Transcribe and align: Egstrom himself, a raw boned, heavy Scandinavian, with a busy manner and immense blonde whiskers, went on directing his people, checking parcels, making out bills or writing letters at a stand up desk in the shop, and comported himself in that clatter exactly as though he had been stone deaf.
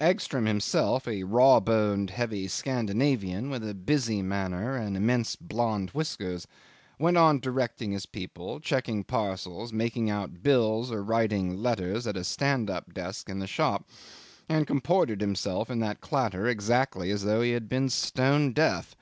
Egstrom 0.00 0.46
himself, 0.46 1.06
a 1.06 1.24
raw 1.24 1.60
boned, 1.60 2.08
heavy 2.08 2.48
Scandinavian, 2.48 3.50
with 3.50 3.62
a 3.68 3.74
busy 3.74 4.22
manner 4.22 4.74
and 4.76 4.96
immense 4.96 5.36
blonde 5.36 5.90
whiskers, 5.90 6.46
went 6.98 7.18
on 7.18 7.38
directing 7.38 7.92
his 7.92 8.06
people, 8.06 8.60
checking 8.60 9.04
parcels, 9.04 9.74
making 9.74 10.08
out 10.08 10.42
bills 10.42 10.90
or 10.90 11.04
writing 11.04 11.56
letters 11.58 12.06
at 12.06 12.16
a 12.16 12.24
stand 12.24 12.70
up 12.70 12.94
desk 12.94 13.28
in 13.28 13.40
the 13.40 13.46
shop, 13.46 13.86
and 14.48 14.66
comported 14.66 15.20
himself 15.20 15.68
in 15.68 15.80
that 15.80 16.00
clatter 16.00 16.46
exactly 16.46 17.10
as 17.10 17.24
though 17.24 17.42
he 17.42 17.50
had 17.50 17.68
been 17.68 17.90
stone 17.90 18.54
deaf. 18.54 18.96